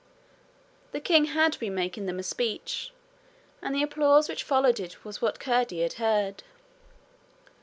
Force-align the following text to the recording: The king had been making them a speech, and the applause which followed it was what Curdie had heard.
The 0.93 0.99
king 0.99 1.25
had 1.25 1.59
been 1.59 1.75
making 1.75 2.07
them 2.07 2.17
a 2.17 2.23
speech, 2.23 2.91
and 3.61 3.75
the 3.75 3.83
applause 3.83 4.27
which 4.27 4.41
followed 4.43 4.79
it 4.79 5.05
was 5.05 5.21
what 5.21 5.39
Curdie 5.39 5.83
had 5.83 5.93
heard. 6.01 6.41